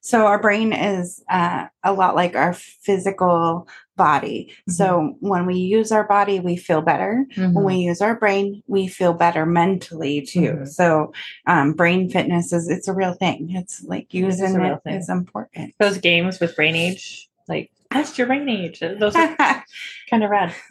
So 0.00 0.26
our 0.26 0.40
brain 0.40 0.72
is 0.72 1.22
uh, 1.30 1.66
a 1.84 1.92
lot 1.92 2.14
like 2.14 2.34
our 2.34 2.52
physical 2.54 3.68
body. 3.96 4.52
So 4.68 5.14
when 5.20 5.44
we 5.44 5.56
use 5.56 5.92
our 5.92 6.04
body, 6.04 6.40
we 6.40 6.56
feel 6.56 6.80
better. 6.80 7.26
When 7.36 7.52
Mhm. 7.54 7.64
we 7.66 7.74
use 7.76 8.00
our 8.00 8.14
brain, 8.14 8.62
we 8.66 8.86
feel 8.86 9.12
better 9.12 9.44
mentally 9.44 10.22
too. 10.22 10.40
Mhm. 10.60 10.68
So 10.68 11.12
um, 11.46 11.74
brain 11.74 12.08
fitness 12.08 12.52
is 12.52 12.68
it's 12.70 12.88
a 12.88 12.94
real 12.94 13.12
thing. 13.12 13.50
It's 13.50 13.84
like 13.84 14.14
using 14.14 14.54
real 14.54 14.80
it 14.86 15.08
important. 15.10 15.74
Those 15.78 15.98
games 15.98 16.40
with 16.40 16.56
brain 16.56 16.74
age, 16.74 17.28
like 17.46 17.70
what's 17.92 18.16
your 18.16 18.26
brain 18.26 18.48
age? 18.48 18.80
Those 18.80 19.14
are 19.16 19.36
kind 20.10 20.24
of 20.24 20.30
rad. 20.30 20.54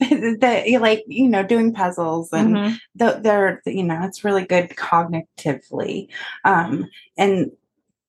the, 0.00 0.78
like 0.80 1.04
you 1.06 1.28
know 1.28 1.42
doing 1.42 1.72
puzzles 1.72 2.32
and 2.32 2.56
Mhm. 2.56 2.78
the, 2.96 3.18
they're 3.22 3.62
you 3.66 3.82
know 3.84 4.00
it's 4.02 4.24
really 4.24 4.44
good 4.44 4.70
cognitively 4.70 6.08
um 6.44 6.86
and 7.16 7.50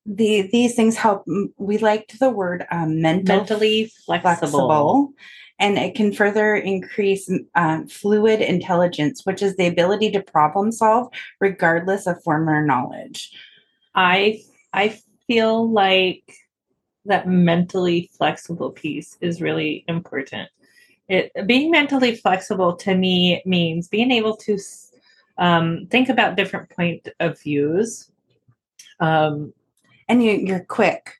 the 0.06 0.50
these 0.52 0.76
things 0.76 0.98
help 0.98 1.26
we 1.58 1.78
liked 1.78 2.20
the 2.20 2.30
word 2.30 2.66
um, 2.72 3.02
mental 3.02 3.38
Mentally 3.38 3.92
flexible. 4.06 4.30
flexible 4.30 5.14
and 5.60 5.78
it 5.78 5.96
can 5.96 6.12
further 6.12 6.56
increase 6.56 7.32
um, 7.56 7.88
fluid 7.88 8.42
intelligence 8.42 9.26
which 9.26 9.42
is 9.42 9.56
the 9.56 9.68
ability 9.68 10.12
to 10.12 10.22
problem 10.22 10.74
solve 10.74 11.08
regardless 11.40 12.06
of 12.06 12.22
former 12.24 12.66
knowledge 12.66 13.32
I 13.96 14.42
I 14.74 15.00
feel 15.28 15.70
like 15.72 16.24
that 17.06 17.28
mentally 17.28 18.10
flexible 18.18 18.72
piece 18.72 19.18
is 19.22 19.42
really 19.42 19.84
important. 19.88 20.50
It 21.10 21.32
being 21.46 21.70
mentally 21.70 22.16
flexible 22.16 22.76
to 22.78 22.96
me 22.96 23.42
means 23.46 23.88
being 23.88 24.12
able 24.12 24.38
to 24.38 24.58
um, 25.38 25.88
think 25.92 26.10
about 26.10 26.38
different 26.38 26.70
point 26.70 27.10
of 27.20 27.40
views. 27.42 28.10
Um, 29.00 29.54
and 30.08 30.24
you, 30.24 30.32
you're 30.32 30.66
quick. 30.66 31.20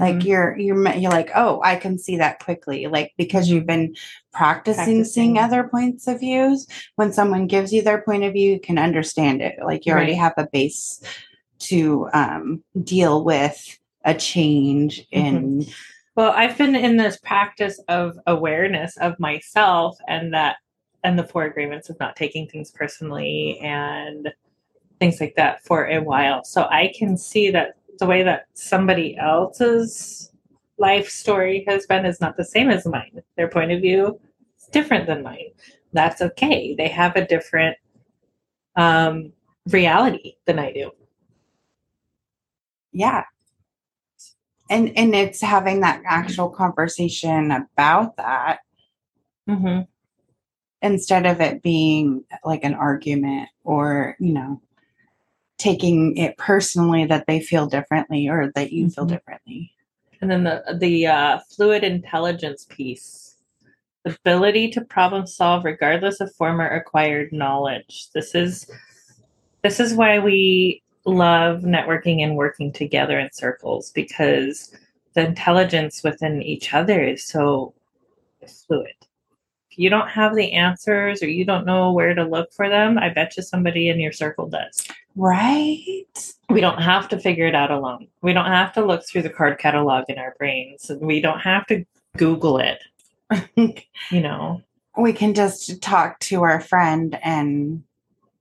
Like 0.00 0.16
mhm. 0.16 0.24
you're 0.24 0.56
you're 0.56 0.96
you're 0.96 1.10
like 1.10 1.30
oh 1.36 1.60
i 1.62 1.76
can 1.76 1.98
see 1.98 2.16
that 2.16 2.42
quickly 2.42 2.86
like 2.86 3.12
because 3.18 3.50
you've 3.50 3.66
been 3.66 3.94
practicing, 4.32 5.04
seeing 5.04 5.38
other 5.38 5.68
points 5.68 6.08
of 6.08 6.20
views. 6.20 6.66
When 6.96 7.12
someone 7.12 7.46
gives 7.46 7.70
you 7.70 7.82
their 7.82 8.00
point 8.00 8.24
of 8.24 8.32
view 8.32 8.52
you 8.52 8.60
can 8.60 8.78
understand 8.78 9.42
it. 9.42 9.56
Like 9.62 9.84
you 9.84 9.92
already 9.92 10.14
have 10.14 10.32
a 10.38 10.48
base 10.50 11.02
to 11.60 12.08
um, 12.14 12.64
deal 12.82 13.24
with 13.24 13.78
a 14.04 14.14
change 14.14 15.06
in 15.10 15.66
Well, 16.16 16.32
I've 16.32 16.56
been 16.56 16.76
in 16.76 16.96
this 16.96 17.18
practice 17.18 17.80
of 17.88 18.18
awareness 18.26 18.96
of 18.96 19.18
myself 19.18 19.98
and 20.08 20.32
that 20.32 20.56
and 21.02 21.18
the 21.18 21.24
four 21.24 21.44
agreements 21.44 21.90
of 21.90 22.00
not 22.00 22.16
taking 22.16 22.48
things 22.48 22.70
personally 22.70 23.58
and 23.60 24.32
things 24.98 25.20
like 25.20 25.34
that 25.36 25.62
for 25.64 25.86
a 25.86 26.00
while. 26.00 26.44
So 26.44 26.62
I 26.62 26.92
can 26.96 27.18
see 27.18 27.50
that 27.50 27.76
the 27.98 28.06
way 28.06 28.22
that 28.22 28.46
somebody 28.54 29.16
else's 29.16 30.32
life 30.78 31.08
story 31.08 31.64
has 31.68 31.86
been 31.86 32.04
is 32.04 32.20
not 32.20 32.36
the 32.36 32.44
same 32.44 32.70
as 32.70 32.86
mine. 32.86 33.22
Their 33.36 33.48
point 33.48 33.72
of 33.72 33.80
view 33.80 34.20
is 34.58 34.66
different 34.72 35.06
than 35.06 35.22
mine. 35.22 35.50
That's 35.92 36.20
okay. 36.20 36.74
They 36.74 36.88
have 36.88 37.16
a 37.16 37.26
different 37.26 37.76
um, 38.76 39.32
reality 39.68 40.34
than 40.46 40.58
I 40.58 40.72
do. 40.72 40.90
yeah 42.92 43.24
and 44.70 44.92
and 44.96 45.14
it's 45.14 45.40
having 45.40 45.80
that 45.80 46.00
actual 46.06 46.48
conversation 46.48 47.50
about 47.50 48.16
that 48.16 48.60
Mm-hmm. 49.48 49.80
instead 50.80 51.26
of 51.26 51.40
it 51.40 51.62
being 51.62 52.24
like 52.44 52.64
an 52.64 52.74
argument 52.74 53.48
or 53.64 54.16
you 54.18 54.32
know 54.32 54.60
taking 55.64 56.14
it 56.18 56.36
personally 56.36 57.06
that 57.06 57.24
they 57.26 57.40
feel 57.40 57.66
differently 57.66 58.28
or 58.28 58.52
that 58.54 58.70
you 58.70 58.90
feel 58.90 59.06
Mhm. 59.06 59.08
differently 59.08 59.70
And 60.20 60.30
then 60.30 60.44
the 60.44 60.62
the 60.78 61.06
uh, 61.06 61.38
fluid 61.50 61.82
intelligence 61.84 62.66
piece, 62.68 63.36
the 64.04 64.14
ability 64.20 64.70
to 64.72 64.80
problem 64.82 65.26
solve 65.26 65.64
regardless 65.64 66.20
of 66.20 66.34
former 66.34 66.68
acquired 66.68 67.32
knowledge. 67.32 68.08
This 68.14 68.34
is 68.34 68.70
this 69.62 69.80
is 69.80 69.94
why 69.94 70.18
we 70.18 70.82
love 71.06 71.62
networking 71.62 72.22
and 72.22 72.36
working 72.36 72.70
together 72.72 73.18
in 73.18 73.30
circles 73.32 73.90
because 73.92 74.74
the 75.14 75.26
intelligence 75.26 76.02
within 76.04 76.42
each 76.42 76.74
other 76.74 77.02
is 77.02 77.26
so 77.26 77.74
fluid. 78.66 78.96
You 79.76 79.90
don't 79.90 80.08
have 80.08 80.34
the 80.34 80.52
answers 80.52 81.22
or 81.22 81.28
you 81.28 81.44
don't 81.44 81.66
know 81.66 81.92
where 81.92 82.14
to 82.14 82.24
look 82.24 82.52
for 82.52 82.68
them, 82.68 82.98
I 82.98 83.08
bet 83.10 83.36
you 83.36 83.42
somebody 83.42 83.88
in 83.88 84.00
your 84.00 84.12
circle 84.12 84.48
does. 84.48 84.86
right 85.16 86.04
We 86.50 86.60
don't 86.60 86.80
have 86.82 87.08
to 87.08 87.18
figure 87.18 87.46
it 87.46 87.54
out 87.54 87.70
alone. 87.70 88.06
We 88.22 88.32
don't 88.32 88.46
have 88.46 88.72
to 88.74 88.84
look 88.84 89.06
through 89.06 89.22
the 89.22 89.30
card 89.30 89.58
catalog 89.58 90.04
in 90.08 90.18
our 90.18 90.34
brains. 90.38 90.90
We 91.00 91.20
don't 91.20 91.40
have 91.40 91.66
to 91.68 91.84
Google 92.16 92.58
it. 92.58 92.82
You 94.10 94.20
know, 94.20 94.60
we 94.98 95.12
can 95.12 95.32
just 95.34 95.80
talk 95.82 96.18
to 96.20 96.42
our 96.42 96.60
friend 96.60 97.18
and 97.24 97.82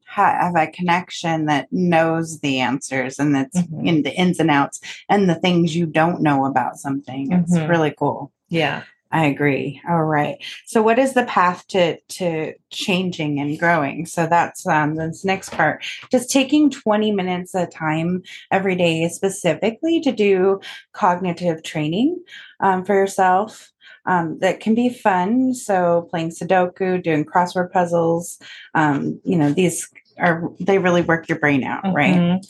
have 0.05 0.55
a 0.55 0.67
connection 0.67 1.45
that 1.45 1.71
knows 1.71 2.39
the 2.41 2.59
answers 2.59 3.17
and 3.17 3.33
that's 3.33 3.59
Mhm. 3.59 3.87
in 3.87 4.03
the 4.03 4.13
ins 4.13 4.39
and 4.39 4.51
outs 4.51 4.79
and 5.09 5.27
the 5.29 5.35
things 5.35 5.75
you 5.75 5.87
don't 5.87 6.21
know 6.21 6.45
about 6.45 6.77
something 6.77 7.31
it's 7.31 7.57
Mhm. 7.57 7.67
really 7.69 7.91
cool 7.97 8.31
yeah. 8.49 8.83
I 9.13 9.25
agree. 9.25 9.79
All 9.87 10.03
right. 10.03 10.43
So, 10.65 10.81
what 10.81 10.97
is 10.97 11.13
the 11.13 11.25
path 11.25 11.67
to 11.67 11.99
to 11.99 12.53
changing 12.71 13.39
and 13.39 13.59
growing? 13.59 14.07
So 14.07 14.25
that's 14.25 14.65
um, 14.65 14.95
this 14.95 15.23
next 15.23 15.51
part. 15.51 15.85
Just 16.11 16.31
taking 16.31 16.71
twenty 16.71 17.11
minutes 17.11 17.53
a 17.53 17.67
time 17.67 18.23
every 18.51 18.75
day, 18.75 19.07
specifically 19.09 20.01
to 20.01 20.11
do 20.11 20.59
cognitive 20.93 21.61
training 21.61 22.23
um, 22.59 22.83
for 22.83 22.95
yourself. 22.95 23.71
Um, 24.07 24.39
that 24.39 24.59
can 24.59 24.73
be 24.73 24.89
fun. 24.89 25.53
So, 25.53 26.07
playing 26.09 26.31
Sudoku, 26.31 27.01
doing 27.01 27.23
crossword 27.23 27.71
puzzles. 27.71 28.39
Um, 28.73 29.21
you 29.23 29.37
know, 29.37 29.53
these 29.53 29.87
are 30.17 30.49
they 30.59 30.79
really 30.79 31.03
work 31.03 31.29
your 31.29 31.37
brain 31.37 31.63
out, 31.63 31.83
right? 31.93 32.15
Mhm. 32.15 32.43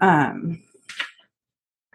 Um, 0.00 0.62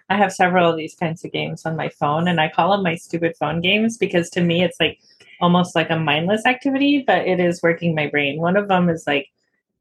I 0.09 0.17
have 0.17 0.31
several 0.31 0.69
of 0.69 0.77
these 0.77 0.95
kinds 0.95 1.25
of 1.25 1.31
games 1.31 1.65
on 1.65 1.75
my 1.75 1.89
phone, 1.89 2.27
and 2.27 2.39
I 2.39 2.49
call 2.49 2.71
them 2.71 2.83
my 2.83 2.95
stupid 2.95 3.35
phone 3.37 3.61
games 3.61 3.97
because 3.97 4.29
to 4.31 4.41
me 4.41 4.63
it's 4.63 4.79
like 4.79 4.99
almost 5.41 5.75
like 5.75 5.89
a 5.89 5.99
mindless 5.99 6.45
activity, 6.45 7.03
but 7.05 7.27
it 7.27 7.39
is 7.39 7.63
working 7.63 7.95
my 7.95 8.07
brain. 8.07 8.39
One 8.39 8.57
of 8.57 8.67
them 8.67 8.89
is 8.89 9.05
like 9.07 9.29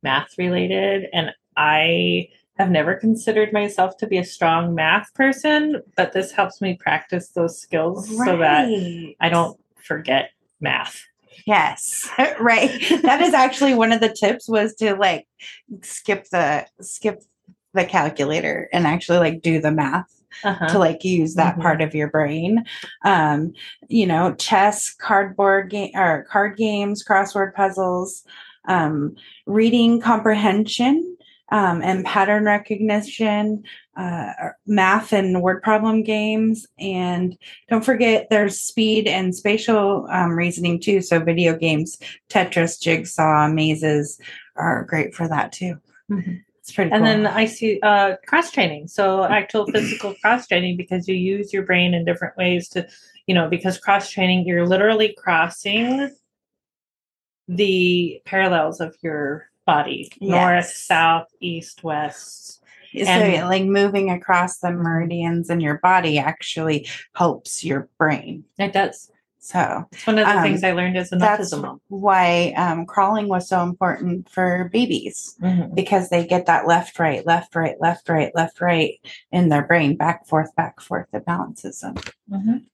math 0.02 0.36
related, 0.38 1.08
and 1.12 1.30
I 1.56 2.28
have 2.58 2.70
never 2.70 2.94
considered 2.94 3.52
myself 3.52 3.96
to 3.98 4.06
be 4.06 4.18
a 4.18 4.24
strong 4.24 4.74
math 4.74 5.12
person, 5.14 5.82
but 5.96 6.12
this 6.12 6.30
helps 6.30 6.60
me 6.60 6.74
practice 6.74 7.28
those 7.28 7.60
skills 7.60 8.08
so 8.08 8.36
that. 8.38 8.68
I 9.20 9.28
don't 9.28 9.58
forget 9.82 10.30
math. 10.60 11.04
Yes, 11.46 12.08
right. 12.40 12.70
That 13.02 13.20
is 13.20 13.34
actually 13.34 13.74
one 13.74 13.92
of 13.92 14.00
the 14.00 14.08
tips 14.08 14.48
was 14.48 14.74
to 14.76 14.94
like 14.94 15.26
skip 15.82 16.28
the 16.30 16.66
skip 16.80 17.22
the 17.74 17.84
calculator 17.84 18.68
and 18.72 18.86
actually 18.86 19.18
like 19.18 19.42
do 19.42 19.60
the 19.60 19.70
math 19.70 20.10
Uh-huh. 20.42 20.66
to 20.68 20.78
like 20.78 21.04
use 21.04 21.34
that 21.34 21.56
Mhm. 21.56 21.62
part 21.62 21.80
of 21.80 21.94
your 21.94 22.08
brain. 22.08 22.64
Um, 23.04 23.52
you 23.88 24.06
know, 24.06 24.34
chess, 24.34 24.92
cardboard 24.92 25.70
game 25.70 25.90
or 25.94 26.24
card 26.30 26.56
games, 26.56 27.04
crossword 27.04 27.54
puzzles, 27.54 28.24
um, 28.66 29.14
reading 29.46 30.00
comprehension, 30.00 31.16
um, 31.52 31.82
and 31.82 32.04
pattern 32.04 32.44
recognition, 32.46 33.62
uh, 33.96 34.32
math 34.66 35.12
and 35.12 35.40
word 35.40 35.62
problem 35.62 36.02
games, 36.02 36.66
and 36.80 37.36
don't 37.68 37.84
forget 37.84 38.28
there's 38.30 38.58
speed 38.58 39.06
and 39.06 39.34
spatial 39.36 40.06
um, 40.10 40.32
reasoning 40.32 40.80
too. 40.80 41.00
So 41.00 41.20
video 41.20 41.56
games, 41.56 41.98
Tetris, 42.28 42.80
Jigsaw, 42.80 43.48
mazes 43.48 44.18
are 44.56 44.84
great 44.84 45.14
for 45.14 45.28
that 45.28 45.52
too. 45.52 45.78
Mhm. 46.10 46.42
It's 46.64 46.72
pretty. 46.72 46.92
And 46.92 47.04
cool. 47.04 47.12
then 47.12 47.26
I 47.26 47.44
see 47.44 47.78
uh, 47.82 48.16
cross 48.26 48.50
training. 48.50 48.88
So 48.88 49.24
actual 49.24 49.66
physical 49.66 50.14
cross 50.22 50.46
training 50.46 50.78
because 50.78 51.06
you 51.06 51.14
use 51.14 51.52
your 51.52 51.62
brain 51.62 51.92
in 51.92 52.06
different 52.06 52.38
ways 52.38 52.70
to, 52.70 52.88
you 53.26 53.34
know, 53.34 53.50
because 53.50 53.76
cross 53.76 54.10
training, 54.10 54.46
you're 54.46 54.66
literally 54.66 55.14
crossing 55.18 56.10
the 57.48 58.18
parallels 58.24 58.80
of 58.80 58.96
your 59.02 59.50
body 59.66 60.10
north, 60.22 60.70
south, 60.70 61.26
east, 61.38 61.84
west. 61.84 62.62
so 62.94 63.00
and- 63.10 63.46
like 63.46 63.64
moving 63.64 64.10
across 64.10 64.60
the 64.60 64.70
meridians 64.70 65.50
in 65.50 65.60
your 65.60 65.78
body 65.80 66.18
actually 66.18 66.88
helps 67.14 67.62
your 67.62 67.90
brain. 67.98 68.44
It 68.58 68.72
does. 68.72 69.10
So 69.44 69.86
It's 69.92 70.06
one 70.06 70.18
of 70.18 70.26
the 70.26 70.36
Um, 70.38 70.42
things 70.42 70.64
I 70.64 70.72
learned 70.72 70.96
as 70.96 71.12
an 71.12 71.18
that's 71.18 71.52
autism 71.52 71.60
mom. 71.60 71.80
why 71.88 72.54
um, 72.56 72.86
crawling 72.86 73.28
was 73.28 73.46
so 73.46 73.62
important 73.62 74.26
for 74.30 74.70
babies 74.72 75.36
Mhm. 75.42 75.74
because 75.74 76.08
they 76.08 76.26
get 76.26 76.46
that 76.46 76.66
left, 76.66 76.98
right, 76.98 77.26
left, 77.26 77.54
right, 77.54 77.78
left, 77.78 78.08
right, 78.08 78.34
left, 78.34 78.62
right 78.62 78.94
in 79.32 79.50
their 79.50 79.60
brain, 79.62 79.96
back, 79.96 80.26
forth, 80.26 80.56
back, 80.56 80.80
forth. 80.80 81.08
It 81.12 81.26
balances 81.26 81.80
them. 81.80 81.94
Mhm. 82.30 82.46
And 82.46 82.64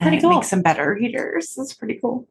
Pretty 0.00 0.16
it 0.16 0.20
cool. 0.22 0.30
makes 0.30 0.50
them 0.50 0.60
better 0.60 0.92
readers. 0.92 1.54
That's 1.56 1.72
pretty 1.72 2.00
cool. 2.02 2.26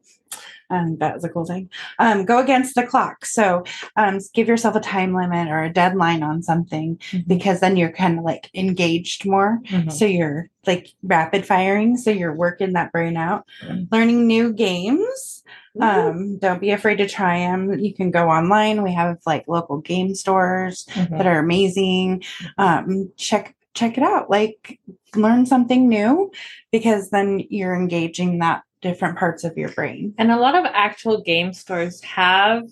Um, 0.70 0.96
that 0.98 1.14
was 1.14 1.24
a 1.24 1.28
cool 1.28 1.44
thing. 1.46 1.70
Um, 1.98 2.24
go 2.24 2.38
against 2.38 2.74
the 2.74 2.86
clock. 2.86 3.24
So 3.24 3.64
um, 3.96 4.18
give 4.34 4.48
yourself 4.48 4.74
a 4.76 4.80
time 4.80 5.14
limit 5.14 5.48
or 5.48 5.62
a 5.62 5.72
deadline 5.72 6.22
on 6.22 6.42
something 6.42 6.96
Mm-hmm. 6.96 7.28
because 7.28 7.60
then 7.60 7.76
you're 7.76 7.92
kind 7.92 8.18
of 8.18 8.24
like 8.24 8.50
engaged 8.54 9.26
more. 9.26 9.60
Mhm. 9.66 9.92
So 9.92 10.04
you're 10.04 10.48
like 10.66 10.88
rapid 11.02 11.46
firing. 11.46 11.96
So 11.96 12.10
you're 12.10 12.34
working 12.34 12.72
that 12.72 12.92
brain 12.92 13.16
out, 13.16 13.44
Mhm. 13.64 13.88
learning 13.92 14.26
new 14.26 14.52
games. 14.52 15.42
Um, 15.80 16.38
don't 16.38 16.60
be 16.60 16.70
afraid 16.70 16.96
to 16.96 17.08
try 17.08 17.40
them. 17.40 17.78
You 17.78 17.92
can 17.94 18.10
go 18.10 18.28
online. 18.30 18.82
We 18.82 18.94
have 18.94 19.18
like 19.26 19.44
local 19.46 19.78
game 19.78 20.14
stores 20.14 20.86
Mhm. 20.94 21.10
that 21.18 21.26
are 21.26 21.38
amazing. 21.38 22.22
Um, 22.58 23.10
check 23.16 23.54
check 23.74 23.98
it 23.98 24.02
out. 24.02 24.30
Like 24.30 24.80
learn 25.14 25.44
something 25.44 25.86
new 25.86 26.30
because 26.72 27.10
then 27.10 27.42
you're 27.50 27.74
engaging 27.74 28.38
that 28.38 28.62
different 28.86 29.18
parts 29.18 29.42
of 29.44 29.56
your 29.56 29.70
brain. 29.70 30.14
And 30.18 30.30
a 30.30 30.36
lot 30.38 30.54
of 30.54 30.64
actual 30.66 31.20
game 31.20 31.52
stores 31.52 32.00
have 32.02 32.64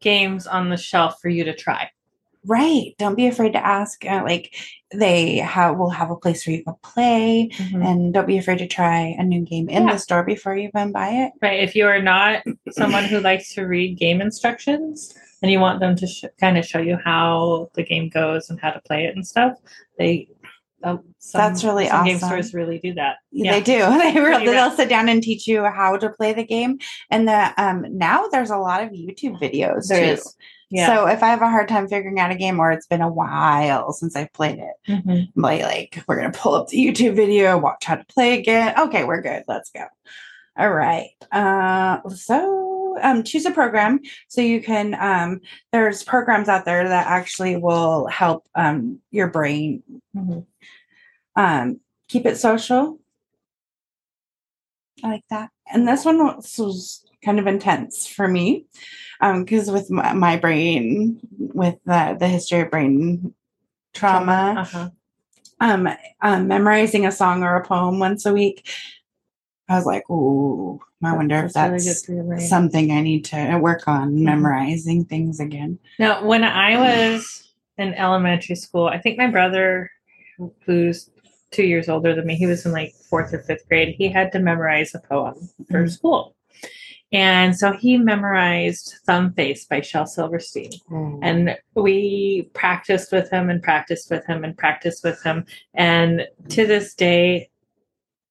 games 0.00 0.46
on 0.46 0.68
the 0.68 0.76
shelf 0.76 1.18
for 1.20 1.28
you 1.28 1.44
to 1.44 1.54
try. 1.54 1.90
Right. 2.44 2.94
Don't 2.98 3.16
be 3.16 3.26
afraid 3.26 3.54
to 3.54 3.66
ask. 3.66 4.04
Uh, 4.04 4.22
like 4.24 4.54
they 4.94 5.38
have 5.38 5.78
will 5.78 5.90
have 5.90 6.12
a 6.12 6.16
place 6.16 6.46
where 6.46 6.54
you 6.56 6.62
can 6.62 6.74
play, 6.80 7.50
and 7.74 8.14
don't 8.14 8.26
be 8.28 8.38
afraid 8.38 8.58
to 8.58 8.68
try 8.68 9.16
a 9.18 9.24
new 9.24 9.40
game 9.44 9.68
in 9.68 9.84
Yeah. 9.86 9.92
the 9.94 9.98
store 9.98 10.22
before 10.22 10.56
you 10.56 10.68
even 10.68 10.92
buy 10.92 11.08
it. 11.08 11.32
Right. 11.42 11.58
If 11.58 11.74
you 11.74 11.86
are 11.88 12.00
not 12.00 12.44
someone 12.70 13.02
who 13.04 13.18
likes 13.18 13.52
to 13.54 13.62
read 13.64 13.98
game 13.98 14.20
instructions 14.20 15.12
and 15.42 15.50
you 15.50 15.58
want 15.58 15.80
them 15.80 15.96
to 15.96 16.06
sh- 16.06 16.24
kind 16.40 16.56
of 16.56 16.64
show 16.64 16.78
you 16.78 16.96
how 17.04 17.68
the 17.74 17.82
game 17.82 18.08
goes 18.08 18.48
and 18.48 18.60
how 18.60 18.70
to 18.70 18.80
play 18.86 19.06
it 19.06 19.16
and 19.16 19.26
stuff, 19.26 19.54
they 19.98 20.28
some, 21.18 21.38
That's 21.40 21.64
really 21.64 21.88
some 21.88 22.04
Game 22.04 22.16
awesome. 22.16 22.28
stores 22.28 22.54
really 22.54 22.78
do 22.78 22.94
that. 22.94 23.16
They 23.32 23.60
do. 23.60 23.78
They 23.98 24.20
really, 24.20 24.46
they'll 24.46 24.70
sit 24.70 24.88
down 24.88 25.08
and 25.08 25.22
teach 25.22 25.46
you 25.46 25.64
how 25.64 25.96
to 25.96 26.10
play 26.10 26.32
the 26.32 26.44
game. 26.44 26.78
And 27.10 27.26
the 27.28 27.52
um 27.62 27.84
now 27.90 28.28
there's 28.28 28.50
a 28.50 28.58
lot 28.58 28.82
of 28.82 28.90
YouTube 28.90 29.40
videos 29.40 29.88
There 29.88 30.04
too. 30.06 30.12
is. 30.20 30.36
Yeah. 30.70 30.86
So 30.88 31.06
if 31.06 31.22
I 31.22 31.28
have 31.28 31.42
a 31.42 31.48
hard 31.48 31.68
time 31.68 31.86
figuring 31.88 32.18
out 32.18 32.32
a 32.32 32.34
game 32.34 32.58
or 32.58 32.72
it's 32.72 32.86
been 32.88 33.00
a 33.00 33.12
while 33.12 33.92
since 33.92 34.16
I've 34.16 34.32
played 34.32 34.58
it, 34.58 34.74
Mhm. 34.92 35.28
I'm 35.36 35.42
like, 35.42 35.62
like 35.62 36.04
we're 36.08 36.16
gonna 36.16 36.32
pull 36.32 36.54
up 36.54 36.68
the 36.68 36.78
YouTube 36.84 37.14
video, 37.14 37.56
watch 37.58 37.84
how 37.84 37.96
to 37.96 38.04
play 38.06 38.38
again. 38.38 38.74
Okay, 38.78 39.04
we're 39.04 39.22
good. 39.22 39.44
Let's 39.46 39.70
go. 39.70 39.84
All 40.58 40.70
right. 40.72 41.10
Uh, 41.30 42.00
so 42.08 42.98
um, 43.02 43.22
choose 43.24 43.44
a 43.44 43.50
program 43.50 44.00
so 44.28 44.40
you 44.40 44.62
can. 44.62 44.94
Um, 44.98 45.40
there's 45.70 46.02
programs 46.02 46.48
out 46.48 46.64
there 46.64 46.88
that 46.88 47.06
actually 47.06 47.56
will 47.56 48.06
help 48.06 48.46
um, 48.54 49.00
your 49.10 49.28
brain 49.28 49.82
Mhm. 50.16 50.46
Um, 51.36 51.80
keep 52.08 52.26
it 52.26 52.36
social. 52.36 52.98
I 55.04 55.08
like 55.08 55.24
that. 55.30 55.50
And 55.72 55.86
this 55.86 56.04
one 56.04 56.18
was, 56.24 57.02
kind 57.24 57.38
of 57.40 57.46
intense 57.48 58.06
for 58.06 58.28
me 58.28 58.66
because 59.20 59.68
with 59.70 59.90
my, 59.90 60.12
my 60.12 60.36
brain, 60.36 61.18
with 61.38 61.74
the, 61.84 62.16
the 62.20 62.28
history 62.28 62.60
of 62.60 62.70
brain 62.70 63.34
trauma, 63.94 64.54
Uh-huh. 64.58 64.90
um, 65.60 65.88
um, 66.20 66.46
memorizing 66.46 67.04
a 67.04 67.10
song 67.10 67.42
or 67.42 67.56
a 67.56 67.64
poem 67.64 67.98
once 67.98 68.26
a 68.26 68.32
week, 68.32 68.68
I 69.68 69.74
was 69.74 69.86
like, 69.86 70.08
ooh, 70.08 70.78
I 71.02 71.16
wonder 71.16 71.36
if 71.36 71.56
really 71.56 71.70
that's 71.78 72.06
brain. 72.06 72.40
something 72.40 72.92
I 72.92 73.00
need 73.00 73.24
to 73.26 73.58
work 73.60 73.88
on, 73.88 74.12
Mhm. 74.14 74.22
memorizing 74.22 75.04
things 75.04 75.40
again. 75.40 75.78
Now, 75.98 76.24
when 76.24 76.44
I 76.44 76.78
was 76.78 77.52
in 77.76 77.92
elementary 77.94 78.54
school, 78.54 78.86
I 78.86 78.98
think 78.98 79.18
my 79.18 79.26
brother, 79.26 79.90
who's 80.64 81.10
two 81.50 81.64
years 81.64 81.88
older 81.88 82.14
than 82.14 82.26
me, 82.26 82.34
he 82.34 82.46
was 82.46 82.66
in 82.66 82.72
like 82.72 82.92
fourth 83.08 83.32
or 83.32 83.38
fifth 83.42 83.68
grade. 83.68 83.94
He 83.96 84.08
had 84.08 84.32
to 84.32 84.38
memorize 84.38 84.94
a 84.94 84.98
poem 85.00 85.48
for 85.70 85.84
Mhm. 85.84 85.90
school. 85.90 86.36
And 87.12 87.56
so 87.56 87.72
he 87.72 87.96
memorized 87.98 88.96
Thumb 89.06 89.32
Face 89.34 89.64
by 89.64 89.80
Shel 89.80 90.06
Silverstein. 90.06 90.70
And 91.22 91.56
we 91.74 92.50
practiced 92.52 93.12
with 93.12 93.30
him 93.30 93.48
and 93.48 93.62
practiced 93.62 94.10
with 94.10 94.26
him 94.26 94.42
and 94.42 94.58
practiced 94.58 95.04
with 95.04 95.22
him. 95.22 95.46
And 95.72 96.26
to 96.48 96.66
this 96.66 96.94
day, 96.94 97.48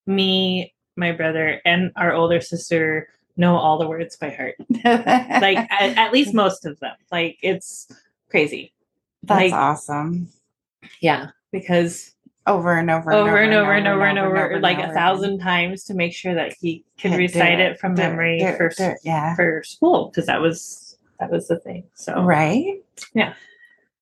me, 0.05 0.74
my 0.98 1.13
brother, 1.13 1.61
and 1.66 1.92
our 1.96 2.13
older 2.13 2.42
sister 2.42 3.07
know 3.37 3.55
all 3.55 3.77
the 3.77 3.87
words 3.87 4.18
by 4.18 4.29
heart. 4.29 4.55
Like, 4.83 5.57
at, 5.72 5.98
at 5.98 6.13
least 6.13 6.33
most 6.33 6.66
of 6.66 6.77
them. 6.79 6.96
Like, 7.11 7.37
it's 7.42 7.87
crazy. 8.29 8.74
that's 9.24 9.51
like- 9.51 9.53
awesome. 9.53 10.29
Yeah. 11.00 11.27
Because 11.51 12.13
Over 12.48 12.77
and 12.77 12.92
over, 12.92 13.12
over 13.12 13.38
and 13.38 13.53
over 13.53 13.74
and 13.74 13.88
over 13.88 14.05
and 14.05 14.20
over, 14.20 14.60
like 14.60 14.77
a 14.77 14.94
thousand 14.94 15.40
times 15.40 15.84
to 15.86 15.96
make 15.96 16.14
sure 16.14 16.36
that 16.36 16.55
he 16.62 16.84
could 17.00 17.14
recite 17.14 17.60
it, 17.60 17.79
from 17.79 17.96
memory 17.96 18.40
for, 18.55 18.72
yeah. 19.03 19.36
for 19.36 19.64
school 19.64 20.10
because 20.10 20.27
that 20.27 20.42
was 20.42 20.96
that 21.20 21.31
was 21.31 21.48
the 21.48 21.60
thing. 21.60 21.86
So 21.96 22.24
Right? 22.24 22.84
Yeah. 23.14 23.34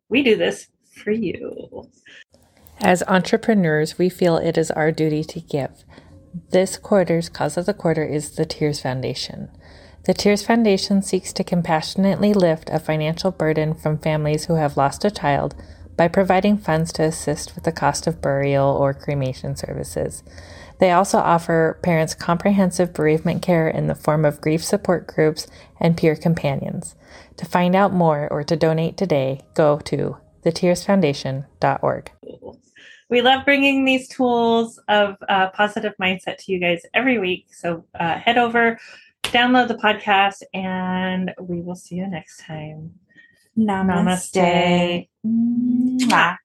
we 0.10 0.24
do 0.24 0.36
this 0.36 0.68
for 1.04 1.12
you. 1.12 1.90
As 2.80 3.04
entrepreneurs, 3.08 3.98
we 3.98 4.10
feel 4.10 4.38
it 4.38 4.58
is 4.58 4.72
our 4.72 4.92
duty 4.92 5.24
to 5.24 5.40
give. 5.40 5.84
This 6.52 6.78
quarter's 6.78 7.30
cause 7.30 7.58
of 7.58 7.66
the 7.66 7.74
quarter 7.74 8.04
is 8.04 8.32
the 8.32 8.46
Tears 8.46 8.82
Foundation. 8.82 9.50
The 10.04 10.14
Tears 10.14 10.46
Foundation 10.46 11.02
seeks 11.02 11.34
to 11.34 11.44
compassionately 11.44 12.34
lift 12.34 12.70
a 12.70 12.80
financial 12.80 13.32
burden 13.32 13.74
from 13.74 13.98
families 13.98 14.46
who 14.46 14.56
have 14.56 14.78
lost 14.78 15.06
a 15.06 15.12
child 15.12 15.56
by 15.98 16.08
providing 16.08 16.58
funds 16.58 16.92
to 16.94 17.04
assist 17.04 17.56
with 17.56 17.64
the 17.64 17.72
cost 17.72 18.06
of 18.06 18.22
burial 18.22 18.68
or 18.68 18.94
cremation 18.94 19.56
services. 19.56 20.24
They 20.80 20.92
also 20.92 21.20
offer 21.20 21.80
parents 21.82 22.14
comprehensive 22.14 22.94
bereavement 22.94 23.42
care 23.42 23.68
in 23.68 23.88
the 23.88 23.96
form 23.96 24.26
of 24.26 24.42
grief 24.42 24.64
support 24.64 25.08
groups 25.08 25.48
and 25.80 25.98
peer 25.98 26.16
companions. 26.16 26.96
To 27.38 27.46
find 27.46 27.76
out 27.76 27.94
more 27.94 28.28
or 28.32 28.44
to 28.44 28.56
donate 28.56 28.98
today, 28.98 29.42
go 29.54 29.80
to 29.80 30.18
thetearsfoundation.org. 30.44 32.12
We 33.10 33.22
love 33.22 33.46
bringing 33.46 33.86
these 33.86 34.08
tools 34.10 34.80
of 34.88 35.16
uh, 35.30 35.50
positive 35.52 35.94
mindset 36.02 36.38
to 36.40 36.52
you 36.52 36.60
guys 36.60 36.82
every 36.94 37.20
week. 37.20 37.48
So 37.54 37.86
uh, 38.00 38.18
head 38.18 38.38
over, 38.38 38.80
download 39.24 39.68
the 39.68 39.76
podcast, 39.76 40.42
and 40.54 41.34
we 41.40 41.62
will 41.62 41.76
see 41.76 41.96
you 41.96 42.08
next 42.08 42.40
time. 42.40 42.96
Namaste. 43.58 45.08
Mwah. 45.26 46.38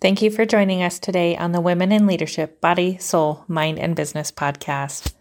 Thank 0.00 0.20
you 0.20 0.30
for 0.30 0.44
joining 0.44 0.82
us 0.82 0.98
today 0.98 1.36
on 1.36 1.52
the 1.52 1.60
Women 1.60 1.90
in 1.90 2.06
Leadership 2.06 2.60
Body, 2.60 2.98
Soul, 2.98 3.44
Mind, 3.48 3.78
and 3.78 3.96
Business 3.96 4.30
podcast. 4.30 5.14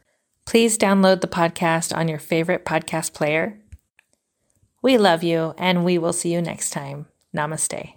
Please 0.45 0.77
download 0.77 1.21
the 1.21 1.27
podcast 1.27 1.95
on 1.95 2.07
your 2.07 2.19
favorite 2.19 2.65
podcast 2.65 3.13
player. 3.13 3.59
We 4.81 4.97
love 4.97 5.23
you, 5.23 5.55
and 5.57 5.85
we 5.85 5.97
will 5.97 6.13
see 6.13 6.33
you 6.33 6.41
next 6.41 6.71
time. 6.71 7.07
Namaste. 7.35 7.94